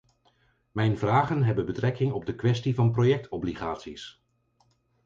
Mijn 0.71 0.97
vragen 0.97 1.43
hebben 1.43 1.65
betrekking 1.65 2.11
op 2.11 2.25
de 2.25 2.35
kwestie 2.35 2.75
van 2.75 2.85
de 2.85 2.91
projectobligaties. 2.93 4.23